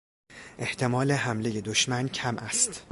[0.59, 2.79] احتمال حملهی دشمن کم است.